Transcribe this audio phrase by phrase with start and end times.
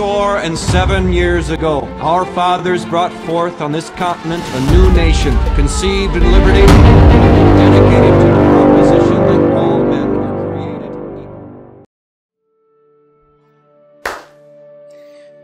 [0.00, 5.36] score and seven years ago, our fathers brought forth on this continent a new nation,
[5.54, 6.64] conceived in liberty,
[7.60, 11.84] dedicated to the proposition that all men are created equal.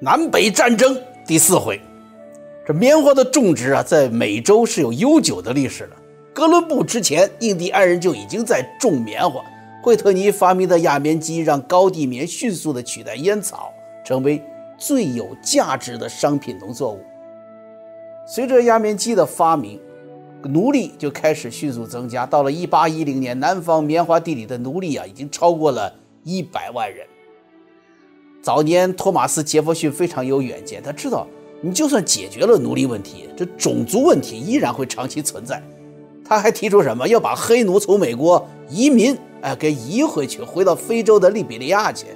[0.01, 1.79] 南北战争第四回，
[2.67, 5.91] 这棉花的种植啊，在美洲是有悠久的历史的。
[6.33, 9.43] 哥伦布之前，印第安人就已经在种棉花。
[9.83, 13.71] 惠特尼发明的压棉机，让高地棉迅速地取代烟草，
[14.07, 14.41] 成为
[14.79, 17.01] 最有价值的商品农作物。
[18.25, 19.81] 随着压棉机的发明，
[20.45, 22.25] 奴隶就开始迅速增加。
[22.25, 25.93] 到了1810年，南方棉花地里的奴隶啊，已经超过了
[26.23, 27.05] 一百万人。
[28.41, 31.27] 早年，托马斯·杰弗逊非常有远见，他知道，
[31.61, 35.61] 你就算解决了奴隶问题，这种族问题依然会长期存在。
[36.25, 37.09] 他还提出什么？
[37.09, 39.19] 要把黑奴从美国移民。
[39.43, 42.07] 哎，给移回去，回到非洲的利比利亚去。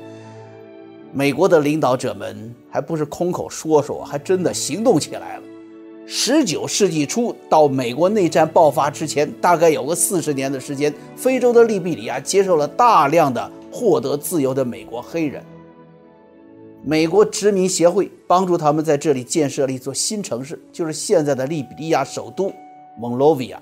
[1.13, 5.43] 美国的领导者们还不是空口说说，还真的行动起来了。
[6.07, 15.43] 十九世纪初到美国内战爆发之前，大概有个四十年的时间，非洲的利比里亚接受了大量的获得自由的美国黑人。
[16.83, 22.53] 美国殖民协会帮助他们在这里建设了一座新城市，就是现在的利比里亚首都
[22.99, 23.61] 蒙罗维亚。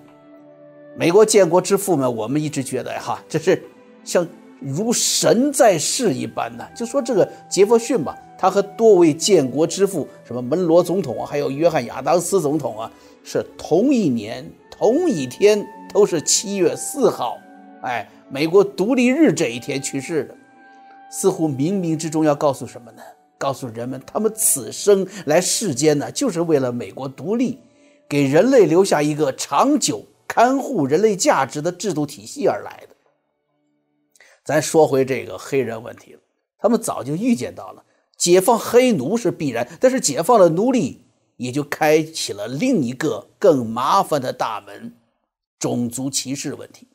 [0.96, 3.62] 美国建国之父们，我们一直觉得哈，这是
[4.04, 4.26] 像
[4.60, 6.66] 如神在世一般呢。
[6.74, 12.90] 就说这个杰弗逊吧，他和多位建国之父，什么门罗总统啊，还有约翰亚当斯总统啊，
[13.24, 17.38] 是同一年同一天，都是七月四号，
[17.82, 20.34] 哎，美国独立日这一天去世的。
[21.10, 23.02] 似乎冥冥之中要告诉什么呢？
[23.38, 27.58] 告诉人们，他们此生来世间呢，就是为了美国独立，
[28.08, 30.04] 给人类留下一个长久。
[30.28, 32.94] 看护人类价值的制度体系而来的。
[34.48, 36.20] 咱说回这个黑人问题了，
[36.58, 37.84] 他们早就预见到了
[38.16, 41.02] 解放黑奴是必然，但是解放了奴隶，
[41.36, 44.94] 也就开启了另一个更麻烦的大门——
[45.60, 46.88] 种族歧视问题。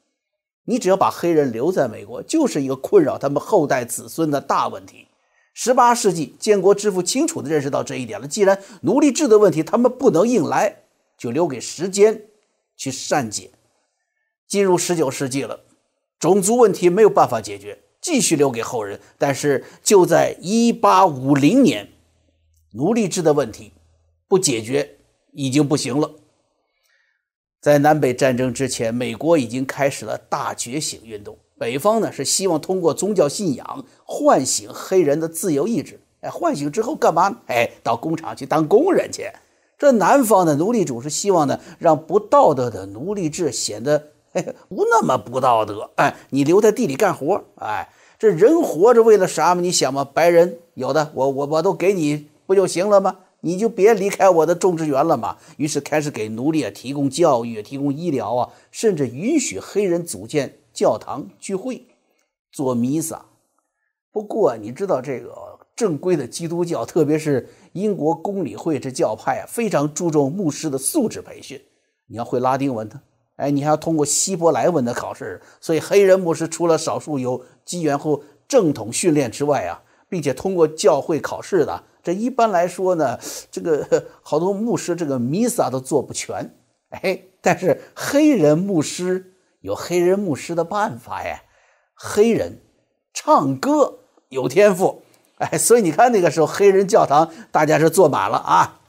[0.64, 5.08] 你只要把黑人留在美国，就是一个困扰他们后代子孙的大问题。
[5.54, 8.28] 十八世纪，建国之父清楚地认识到这一点了。
[8.28, 12.24] 既然奴隶制的问题他们不能硬来，就留给时间。
[12.76, 13.52] 去善解。
[14.48, 15.60] 进入十九世纪了，
[16.24, 18.98] 种族问题没有办法解决，继续留给后人。
[19.18, 21.90] 但是就在一八五零年，
[22.72, 23.74] 奴隶制的问题
[24.30, 25.00] 不解决
[25.34, 26.12] 已经不行了。
[27.60, 31.38] 在南北战争之前，美国已经开始了大觉醒运动。
[31.60, 36.00] 北方呢是希望通过宗教信仰唤醒黑人的自由意志。
[36.22, 37.42] 哎，唤醒之后干嘛？
[37.48, 39.30] 哎，到工厂去当工人去。
[39.78, 45.92] 这南方的奴隶主是希望呢，让不道德的奴隶制显得嘿 不那么不道德。
[45.96, 49.62] 哎，你留在地里干活，哎，这人活着为了啥嘛？
[49.62, 53.20] 你想嘛，白人有的，我我我都给你不就行了吗？
[53.42, 55.38] 你就别离开我的种植园了嘛。
[55.58, 61.86] 于是开始给奴隶啊提供教育、提供医疗啊，甚至允许黑人组建教堂聚会、
[62.52, 63.26] 做弥撒。
[64.12, 67.50] 不过你知道这个正规的基督教，特别是。
[67.74, 71.60] 英国公理会这教派啊，非常注重牧师的素质培训。
[72.06, 73.02] 你要会拉丁文的，
[73.36, 75.42] 哎，你还要通过希伯来文的考试。
[75.60, 86.56] 所以黑人牧师除了少数有机缘后正统训练之外啊，并且通过教会考试的，这一般来说呢，这个好多牧师这个弥撒都做不全。
[86.90, 91.42] 哎，但是黑人牧师有黑人牧师的办法呀，
[91.96, 92.62] 黑人
[93.14, 94.00] 唱歌
[94.30, 95.02] 有天赋。
[95.38, 98.82] 哎，所以你看那个时候黑人教堂，大家是坐满了啊。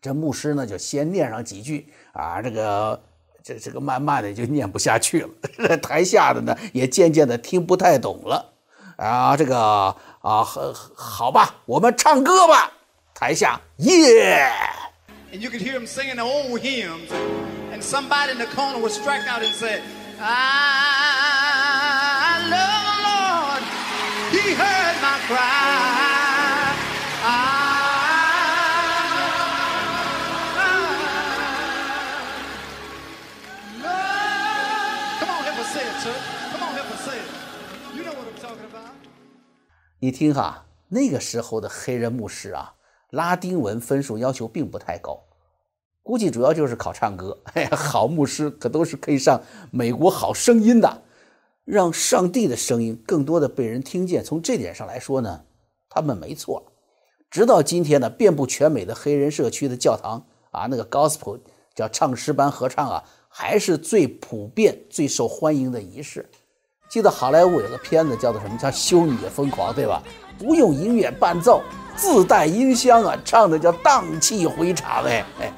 [0.00, 3.02] 这牧师呢就先念上几句啊，这个
[3.46, 5.76] 这这个慢慢的就念不下去了。
[5.82, 8.52] 台下的呢也渐渐的听不太懂了
[8.96, 9.36] 啊。
[9.36, 10.42] 这个啊，
[10.96, 12.72] 好吧，我们唱歌吧。
[13.14, 14.50] 台下耶。
[40.00, 42.74] 你听哈，那个时候的黑人牧师啊，
[43.10, 45.24] 拉丁文分数要求并不太高，
[46.02, 47.42] 估计主要就是考唱歌。
[47.72, 51.02] 好牧师可都是可以上美国好声音的。
[51.64, 54.22] 让上帝的声音更多的被人听见。
[54.22, 55.46] 从这点上来说呢，
[55.88, 56.62] 他们没错。
[57.30, 61.40] 直到今天呢，遍布全美的黑人社区的教堂啊，那个 gospel
[61.74, 66.28] 叫唱诗班合唱啊，还是最普遍、最受欢迎的仪式。
[66.88, 68.56] 记得好莱坞有个片子叫做什么？
[68.56, 70.02] 叫《修女也疯狂》，对吧？
[70.38, 71.62] 不用音乐伴奏，
[71.96, 75.04] 自带音箱啊，唱的叫荡气回肠。
[75.04, 75.52] 哎哎，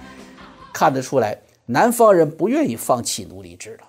[0.72, 3.84] 看得出来，南方人不愿意放弃奴隶制的。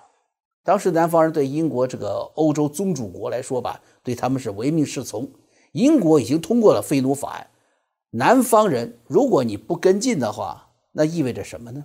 [0.62, 5.30] 当时南方人对英国这个欧洲宗主国来说吧，对他们是唯命是从。
[5.72, 7.46] 英国已经通过了废奴法案，
[8.10, 11.84] 南方人如果你不跟进的话，那意味着什么呢？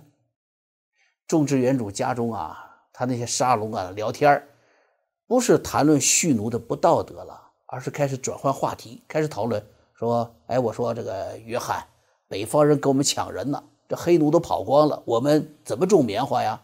[1.26, 2.58] 种植园主家中啊，
[2.92, 4.48] 他那些沙龙啊聊天儿
[5.26, 11.84] 不是谈论蓄奴的不道德了，而是开始转换话题，开始讨论说：“哎，我说这个约翰，
[12.28, 16.60] 北方人跟我们抢人呢，这黑奴都跑光了，我们怎么种棉花呀？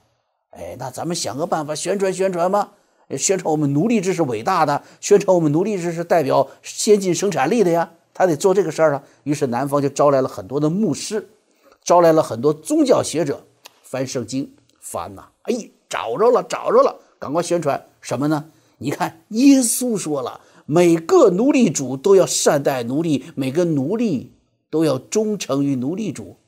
[0.51, 2.73] 哎，那咱们想个办法宣传宣传吧？”
[3.19, 9.03] 宣传我们奴隶制是伟大的，宣传我们奴隶制是代表先进生产力的呀，他得做这个事儿啊。
[9.25, 11.29] 于是南方就招来了很多的牧师，
[11.83, 13.43] 招来了很多宗教学者，
[13.83, 18.47] 翻圣经，翻呐，哎，找着了，找着了，赶快宣传什么呢？
[18.79, 24.33] 你看，耶稣说了，每个奴隶主都要善待奴隶，每个奴隶
[24.71, 26.39] 都要忠诚于奴隶主。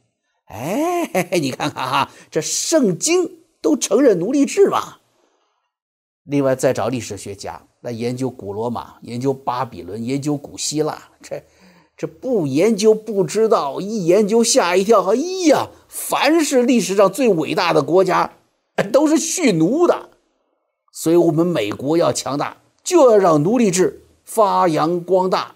[0.47, 3.31] 哎，你看看哈，这圣经
[3.61, 4.97] 都承认奴隶制嘛。
[6.25, 11.11] 另外，再找历史学家来研究古罗马、研究巴比伦、研究古希腊。
[11.21, 11.43] 这
[11.99, 15.05] 这不研究不知道，一研究吓一跳。
[15.13, 15.17] 哎
[15.49, 18.33] 呀，凡是历史上最伟大的国家，
[18.91, 20.09] 都是蓄奴的。
[20.95, 25.55] 所以，我们美国要强大，就要让奴隶制发扬光大。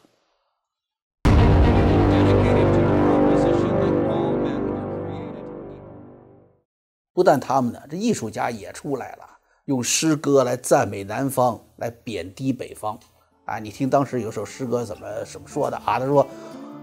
[7.13, 9.25] 不但他们呢，这艺术家也出来了。
[9.67, 12.99] 用诗歌来赞美南方，来贬低北方，
[13.45, 13.59] 啊！
[13.59, 15.99] 你听当时有首诗歌怎么怎么说的啊？
[15.99, 16.27] 他说：“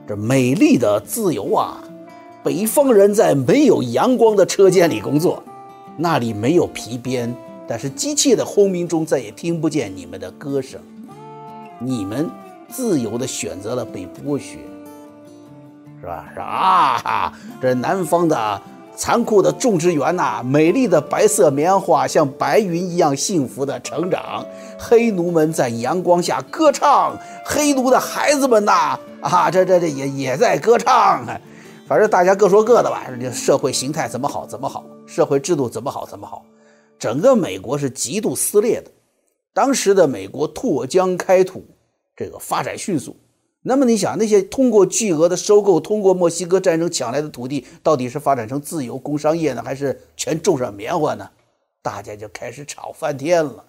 [0.07, 1.81] 这美丽的自由啊，
[2.43, 5.41] 北方人在没有阳光的车间里工作，
[5.97, 7.33] 那里没有皮鞭，
[7.73, 10.79] 但是机器的轰鸣中再也听不见你们的歌声。
[11.79, 12.29] 你们
[12.69, 14.59] 自由地选择了被剥削，
[15.99, 16.29] 是吧？
[16.35, 18.61] 是啊，这南方的。”
[18.95, 24.45] 残酷的种植园呐，美丽的白色棉花像白云一样幸福的成长，
[24.77, 31.25] 黑奴们在阳光下歌唱，黑奴的孩子们呐，啊，这这这也也在歌唱，
[31.87, 33.01] 反正大家各说各的吧。
[33.19, 36.45] 这社会形态怎么好怎么好，社会制度怎么好怎么好，
[37.03, 38.89] 整个美国是极度撕裂的。
[39.53, 41.65] 当时的美国拓疆开土，
[42.15, 43.17] 这个发展迅速。
[43.63, 51.29] 那么你想，那些通过巨额的收购、通过墨西哥战争抢来的土地，到底是发展成自由工商业呢，还是全种上棉花呢？
[51.81, 53.65] 大家就开始吵翻天了。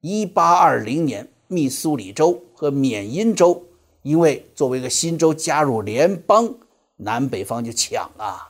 [0.00, 3.62] 一八二零年，密苏里州和缅因州
[4.00, 6.54] 因为作为一个新州加入联邦，
[6.96, 8.48] 南北方就抢啊。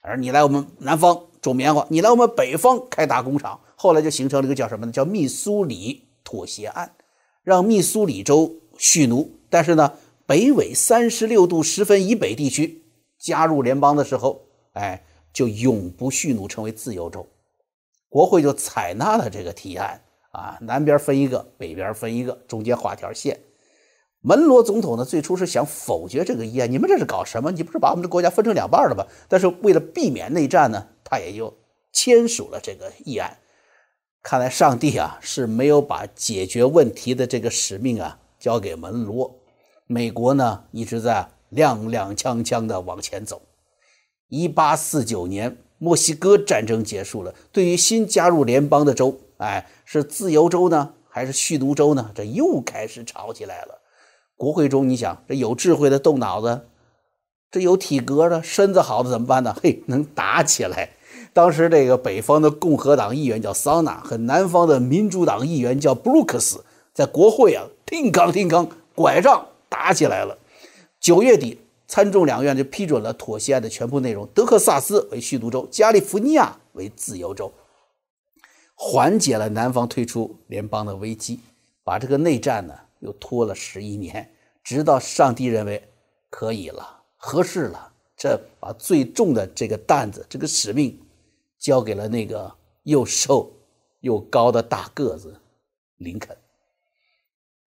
[0.00, 4.92] 而你来我们南方种棉花，你来我们北方开大工厂，后来就形成了一个叫什么呢？
[4.92, 6.94] 叫密苏里妥协案，
[7.42, 9.92] 让密苏里州蓄奴，但是呢。
[10.26, 12.82] 北纬三十六度十分以北地区
[13.18, 15.04] 加入联邦的时候，哎，
[15.34, 17.26] 就永不蓄奴，成为自由州。
[18.08, 20.00] 国会就采纳了这个提案
[20.30, 23.38] 啊，南边分一个，北边分一个，中间画条线。
[24.22, 27.52] 门罗总统呢，最初是想否决这个议案，你们这是搞什么？
[27.52, 29.04] 你不是把我们的国家分成两半了吗？
[29.28, 31.54] 但是为了避免内战呢，他也就
[31.92, 33.36] 签署了这个议案。
[34.24, 39.38] 看来上帝啊是没有把解决问题的这个使命啊交给门罗。
[39.86, 43.42] 美国呢一直在踉踉跄跄地往前走。
[44.30, 47.34] 一八四九年，墨西哥战争结束了。
[47.52, 52.10] 对于新加入联邦的州，哎，是自由州呢，还是蓄奴州呢？
[52.14, 53.82] 这又开始吵起来了。
[54.36, 56.62] 国会中，你想，这有智慧的动脑子，
[57.50, 59.54] 这有体格的、身子好的怎么办呢？
[59.62, 60.92] 嘿，能打起来。
[61.34, 66.64] 当时这个北方的共和党议员叫桑拿，和南方的民主党议员叫布鲁克斯，
[66.94, 69.48] 在国会啊，听康听康，拐杖。
[69.68, 70.38] 打起来了。
[71.00, 77.52] 九月底，参众两院就批准了妥协案的全部内容，德克萨斯为蓄奴州，加利福尼亚为自由州，
[78.76, 81.40] 缓解了南方退出联邦的危机，
[81.82, 84.30] 把这个内战呢又拖了十一年，
[84.62, 85.82] 直到上帝认为
[86.30, 90.96] 可以了，合适了，这把最重的这个担子，这个使命
[91.64, 92.52] 交给了那个
[92.82, 93.50] 又瘦
[94.02, 95.40] 又高的大个子
[95.96, 96.36] 林肯。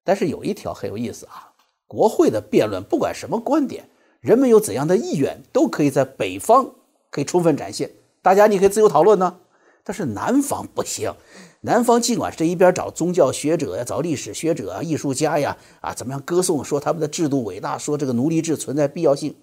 [0.04, 1.52] 但是有一条很有意思啊。
[1.88, 3.90] 国会的辩论，不管什么观点，
[4.20, 6.76] 人们有怎样的意愿，都可以在北方
[7.10, 7.90] 可以充分展现。
[8.22, 9.40] 大家你可以自由讨论呢。
[9.86, 11.14] 但是南方不行，
[11.62, 19.34] 南方尽管这一边找宗教学者呀，找历史学者啊，艺术家呀，啊，怎么样歌颂说他们的制度伟大，说这个奴隶制存在必要性，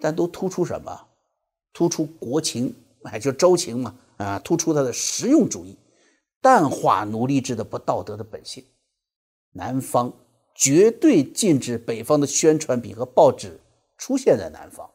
[0.00, 1.06] 但都突出什么？
[1.72, 5.78] 突出国情，哎，就周情嘛，啊，突出他的实用主义，
[6.40, 8.64] 淡化奴隶制的不道德的本性。
[9.52, 10.12] 南方
[10.54, 13.60] 绝对禁止北方的宣传品和报纸
[13.96, 14.90] 出现在南方。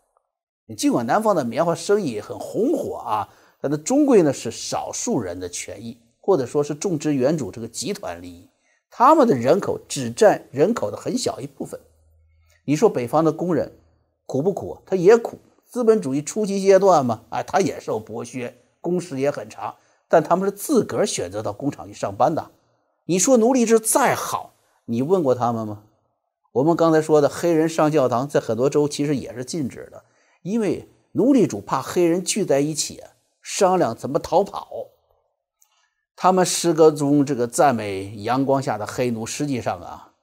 [0.77, 3.29] 尽管南方的棉花生意很红火啊，
[3.61, 8.49] 但它终归呢是少数人的权益，或者说是种植园主这个集团利益。
[8.91, 11.79] 他们的人口只占人口的很小一部分。
[12.65, 13.71] 你说北方的工人
[14.25, 14.77] 苦不苦？
[14.85, 15.39] 他也苦。
[15.69, 19.75] 资本主义初期阶段嘛，啊，他也受剥削，工时也很长，
[20.07, 22.49] 但他们是自个儿选择到工厂去上班的。
[23.05, 24.53] 你说奴隶制再好，
[24.85, 25.83] 你问过他们吗？
[26.53, 30.05] 我们刚才说的黑人上教堂，在很多州其实也是禁止的，
[30.41, 33.03] 因为奴隶主怕黑人聚在一起
[33.39, 34.87] 商量怎么逃跑。
[36.15, 40.13] 他们诗歌中这个赞美阳光下的黑奴，实际上啊，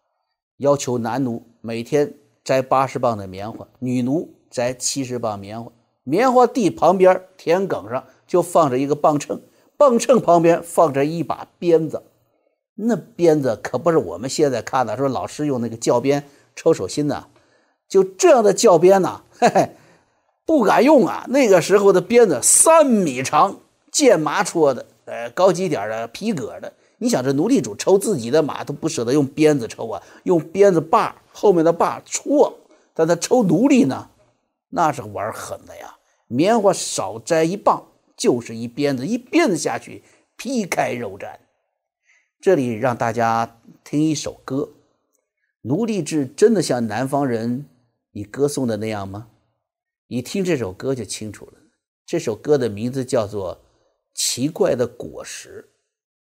[0.57, 5.71] 要求男奴每天摘八十磅的棉花，女奴摘七十磅棉花。
[6.05, 9.41] 棉花地旁边田埂上就放着一个磅秤，
[9.77, 12.03] 磅秤旁边放着一把鞭子。
[12.75, 16.23] 那鞭子可不是我们现在看的，说老师用那个教鞭
[16.55, 17.27] 抽手心的，
[17.89, 19.71] 就这样的教鞭呐，嘿嘿，
[20.45, 21.25] 不敢用啊。
[21.29, 23.59] 那个时候的鞭子三米长，
[23.91, 24.87] 剑麻戳的。
[25.07, 32.53] 呃，高级点的皮革的，你想这奴隶主抽自己的马都不舍得用鞭子抽啊，用鞭子把后面的把戳，
[32.93, 34.09] 但他抽奴隶呢，
[34.77, 35.97] 那是玩狠的呀。
[36.29, 40.05] 棉花少摘一磅就是一鞭子，一鞭子下去
[40.37, 41.39] 皮开肉绽。
[42.41, 44.75] 这里让大家听一首歌，
[45.63, 47.67] 奴隶制真的像南方人
[48.13, 49.29] 你歌颂的那样吗？
[50.09, 51.53] 你听这首歌就清楚了。
[52.05, 53.63] 这首歌的名字叫做。
[54.19, 55.69] 奇怪的果实，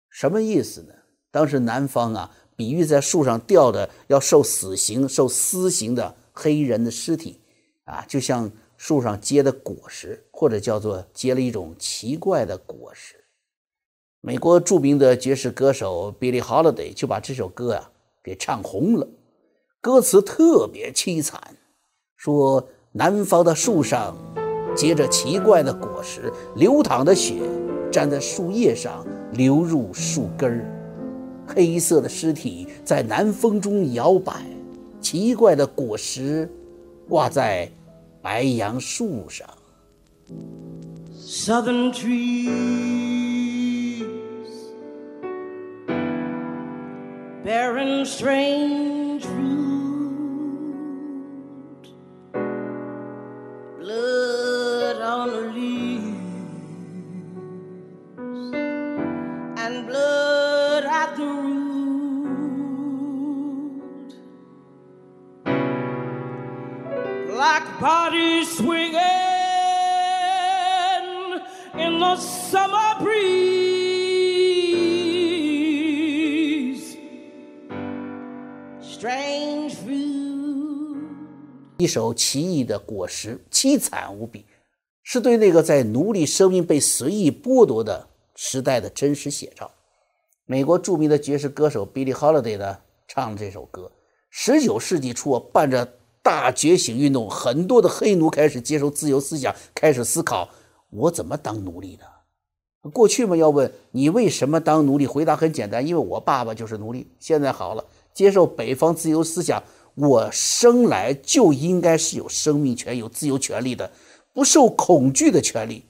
[0.08, 0.94] 什么意思呢？
[1.30, 7.42] 当时南方啊，比喻在树上吊的要受死刑、受私刑的黑人的尸体
[7.84, 13.16] 啊，就像树上结的果实，或者叫做结了一种奇怪的果实。
[14.20, 17.90] 美国著名的爵士歌手 Billie Holiday 就把这首歌啊
[18.22, 19.06] 给唱红了，
[19.80, 21.40] 歌词特别凄惨，
[22.16, 24.16] 说南方的树上
[24.74, 27.34] 结着奇怪的果实，流淌的血。
[27.92, 30.66] 粘在树叶上，流入树根儿，
[31.46, 34.44] 黑色的尸体在南风中摇摆，
[35.00, 36.50] 奇怪的果实
[37.08, 37.68] 挂在
[38.22, 39.48] 白杨树上。
[41.14, 43.24] Southern trees
[47.44, 49.63] bearing strange fruit.
[67.84, 68.94] Party swinging
[71.74, 73.36] in the summer breeze.
[78.80, 80.96] Strange fruit，
[81.76, 84.46] 一首奇异的果实，凄惨无比，
[85.02, 89.70] 是对那个在奴隶生命被随意剥夺的时代的真实写照。
[90.46, 93.92] 美国著名的爵士歌手 Billie Holiday 呢，唱这首歌。
[94.30, 95.86] 十九世纪初，伴着
[96.24, 100.48] 大觉醒运动，很多的黑奴开始接受自由思想，开始思考：
[100.88, 102.90] 我怎么当奴隶的？
[102.90, 107.06] 过去嘛，要问你为什么当奴隶，回答很简单，因为我爸爸就是奴隶。
[107.20, 109.62] 现在好了，接受北方自由思想，
[109.96, 113.92] 我生来就应该是有生命权、有自由权利的，
[114.32, 115.84] 不受恐惧的权利。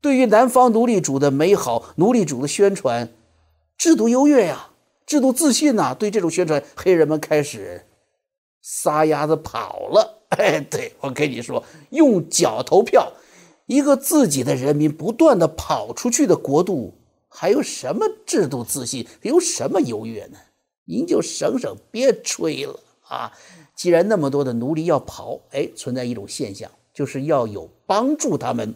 [0.00, 3.08] 对于南方奴隶主的美好，奴隶主的宣传，
[3.78, 4.70] 制度优越呀，
[5.06, 7.85] 制度自信呐，对这种宣传，黑人们开始。
[8.68, 13.12] 撒丫子跑了， 哎，对我跟你说，用脚投票，
[13.66, 16.94] 一个自己的人民不断的跑出去的国度，
[17.28, 20.38] 还有什么制度自信，有什么优越呢？
[20.86, 23.30] 您就省省别吹了啊！
[23.76, 28.74] 既然那么多的奴隶要跑，哎，存在一种现象，就是要有帮助他们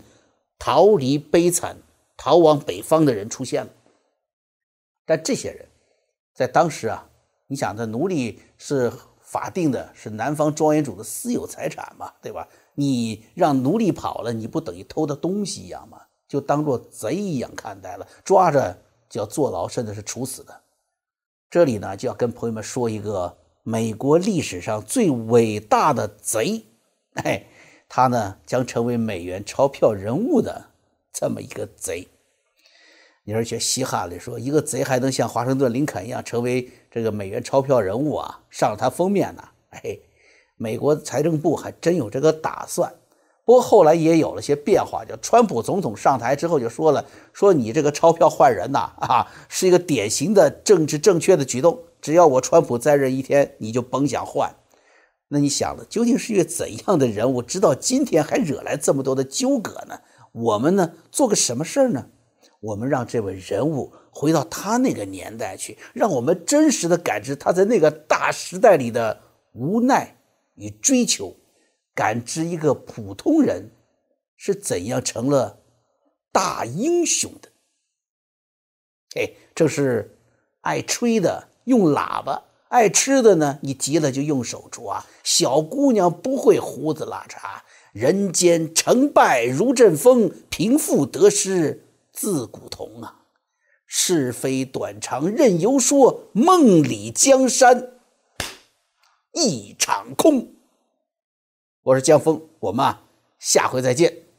[0.56, 1.76] 逃离悲惨、
[2.16, 3.70] 逃往北方的人出现了。
[5.04, 5.66] 但这些人，
[6.32, 7.11] 在当时啊，
[7.49, 8.92] 你想，这奴隶是。
[9.31, 12.49] 法定的是南方庄园主的私有财产嘛，对吧？
[12.75, 16.01] 你让奴隶跑了，你不等于偷他东西一样吗？
[16.27, 18.77] 就当做贼一样看待了，抓着
[19.09, 20.63] 就要坐牢，甚至是处死的。
[21.49, 26.65] 这里呢，就要跟朋友们说一个美国历史上最伟大的贼，
[27.15, 27.47] 哎，
[27.89, 30.71] 他呢将成为美元钞票人物的
[31.13, 32.09] 这么一个贼。
[33.23, 39.44] 你说学稀罕的说，一个贼还能像华盛顿林肯一样成为这个美元钞票人物啊，上了他封面呢？
[39.70, 39.97] 哎，
[40.56, 42.92] 美国财政部还真有这个打算。
[43.44, 54.54] 不过后来也有了些变化，叫川普总统上台之后就说了，说你这个钞票换人呐，啊，是一个典型的政治正确的举动，只要我川普在任一天，你就甭想换。
[55.28, 60.00] 那你想了，究竟是一个怎样的人物，直到今天还惹来这么多的纠葛呢？
[60.32, 62.06] 我们呢，做个什么事儿呢？
[62.61, 69.21] 我们让这位人物回到他那个年代去，让我们真实的感知他在那个大时代里的
[69.52, 70.17] 无奈
[70.55, 71.35] 与追求，
[71.95, 73.71] 感知一个普通人
[74.37, 75.61] 是怎样成了
[76.31, 77.49] 大英雄的。
[79.17, 80.19] 哎，这是
[80.61, 85.05] 爱吹的用喇叭，爱吃的呢，你急了就用手抓。
[85.25, 87.62] 小姑娘不会胡子拉碴，
[87.93, 91.87] 人间成败如阵风，贫富得失
[92.21, 93.23] 自古同啊。
[93.87, 97.95] 是非短长任由说，梦里江山
[99.33, 100.55] 一场空。
[101.81, 103.03] 我是江峰，我们啊，
[103.39, 104.30] 下回再见。